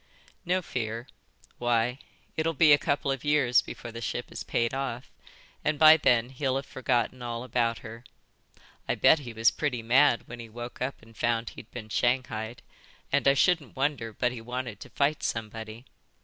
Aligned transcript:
"No 0.45 0.63
fear. 0.63 1.05
Why, 1.59 1.99
it'll 2.35 2.55
be 2.55 2.73
a 2.73 2.79
couple 2.79 3.11
of 3.11 3.23
years 3.23 3.61
before 3.61 3.91
the 3.91 4.01
ship 4.01 4.31
is 4.31 4.41
paid 4.41 4.73
off, 4.73 5.11
and 5.63 5.77
by 5.77 5.95
then 5.95 6.29
he'll 6.31 6.55
have 6.55 6.65
forgotten 6.65 7.21
all 7.21 7.43
about 7.43 7.77
her. 7.85 8.03
I 8.89 8.95
bet 8.95 9.19
he 9.19 9.31
was 9.31 9.51
pretty 9.51 9.83
mad 9.83 10.23
when 10.27 10.39
he 10.39 10.49
woke 10.49 10.81
up 10.81 11.03
and 11.03 11.15
found 11.15 11.51
he'd 11.51 11.69
been 11.69 11.89
shanghaied, 11.89 12.63
and 13.11 13.27
I 13.27 13.35
shouldn't 13.35 13.75
wonder 13.75 14.11
but 14.11 14.31
he 14.31 14.41
wanted 14.41 14.79
to 14.79 14.89
fight 14.89 15.21
somebody. 15.21 15.85